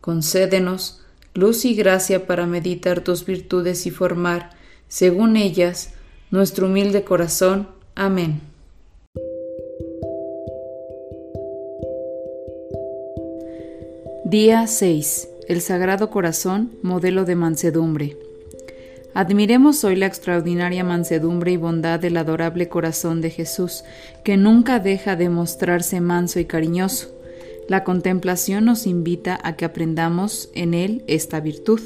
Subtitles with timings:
[0.00, 1.00] Concédenos
[1.34, 4.50] luz y gracia para meditar tus virtudes y formar,
[4.88, 5.92] según ellas,
[6.30, 7.68] nuestro humilde corazón.
[7.94, 8.40] Amén.
[14.24, 15.28] Día 6.
[15.48, 18.16] El Sagrado Corazón, modelo de mansedumbre.
[19.12, 23.84] Admiremos hoy la extraordinaria mansedumbre y bondad del adorable corazón de Jesús,
[24.24, 27.19] que nunca deja de mostrarse manso y cariñoso
[27.70, 31.80] la contemplación nos invita a que aprendamos en él esta virtud.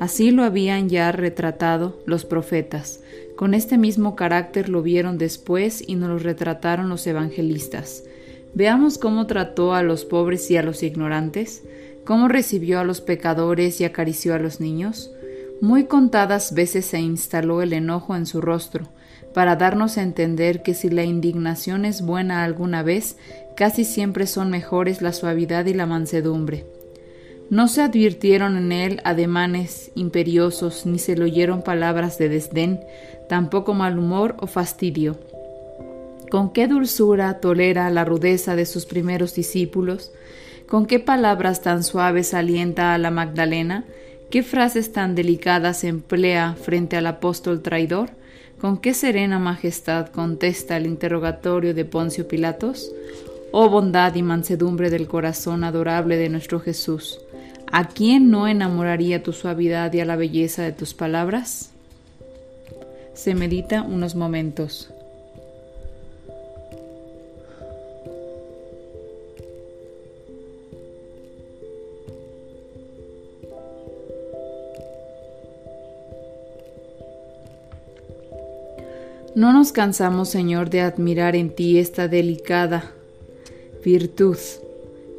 [0.00, 3.02] Así lo habían ya retratado los profetas.
[3.36, 8.04] Con este mismo carácter lo vieron después y nos lo retrataron los evangelistas.
[8.54, 11.62] Veamos cómo trató a los pobres y a los ignorantes,
[12.06, 15.10] cómo recibió a los pecadores y acarició a los niños.
[15.60, 18.86] Muy contadas veces se instaló el enojo en su rostro,
[19.34, 23.16] para darnos a entender que si la indignación es buena alguna vez,
[23.56, 26.64] casi siempre son mejores la suavidad y la mansedumbre.
[27.50, 32.80] No se advirtieron en él ademanes imperiosos, ni se le oyeron palabras de desdén,
[33.28, 35.18] tampoco mal humor o fastidio.
[36.30, 40.12] Con qué dulzura tolera la rudeza de sus primeros discípulos,
[40.68, 43.86] con qué palabras tan suaves alienta a la Magdalena,
[44.30, 48.10] qué frases tan delicadas emplea frente al apóstol traidor,
[48.60, 52.90] ¿Con qué serena majestad contesta el interrogatorio de Poncio Pilatos?
[53.52, 57.20] Oh bondad y mansedumbre del corazón adorable de nuestro Jesús,
[57.70, 61.70] ¿a quién no enamoraría tu suavidad y a la belleza de tus palabras?
[63.14, 64.90] Se medita unos momentos.
[79.34, 82.92] No nos cansamos, Señor, de admirar en ti esta delicada
[83.84, 84.38] virtud,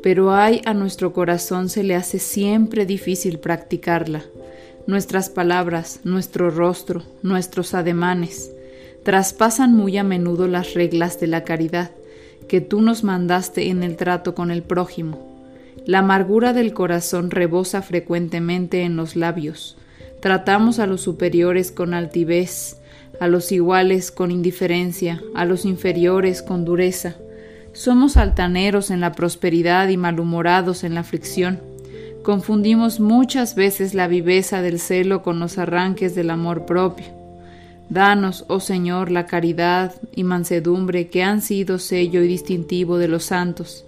[0.01, 4.23] pero hay a nuestro corazón se le hace siempre difícil practicarla.
[4.87, 8.51] Nuestras palabras, nuestro rostro, nuestros ademanes,
[9.03, 11.91] traspasan muy a menudo las reglas de la caridad
[12.47, 15.29] que tú nos mandaste en el trato con el prójimo.
[15.85, 19.77] La amargura del corazón rebosa frecuentemente en los labios.
[20.19, 22.78] Tratamos a los superiores con altivez,
[23.19, 27.15] a los iguales con indiferencia, a los inferiores con dureza.
[27.73, 31.59] Somos altaneros en la prosperidad y malhumorados en la aflicción.
[32.23, 37.05] Confundimos muchas veces la viveza del celo con los arranques del amor propio.
[37.89, 43.25] Danos, oh Señor, la caridad y mansedumbre que han sido sello y distintivo de los
[43.25, 43.85] santos.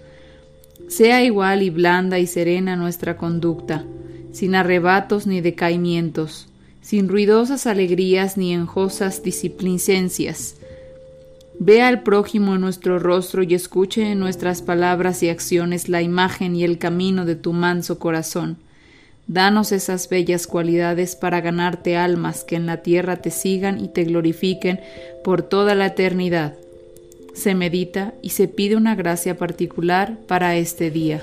[0.88, 3.84] Sea igual y blanda y serena nuestra conducta,
[4.32, 6.51] sin arrebatos ni decaimientos
[6.82, 10.56] sin ruidosas alegrías ni enjosas disciplicencias.
[11.58, 16.56] Vea al prójimo en nuestro rostro y escuche en nuestras palabras y acciones la imagen
[16.56, 18.58] y el camino de tu manso corazón.
[19.28, 24.02] Danos esas bellas cualidades para ganarte almas que en la tierra te sigan y te
[24.04, 24.80] glorifiquen
[25.22, 26.54] por toda la eternidad.
[27.32, 31.22] Se medita y se pide una gracia particular para este día.